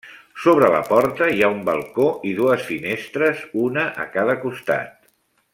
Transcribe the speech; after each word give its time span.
Sobre 0.43 0.69
la 0.75 0.79
porta 0.87 1.27
hi 1.33 1.43
ha 1.43 1.49
un 1.57 1.59
balcó 1.67 2.07
i 2.31 2.33
dues 2.41 2.65
finestres, 2.71 3.47
una 3.69 3.87
a 4.07 4.11
cada 4.17 4.39
costat. 4.49 5.01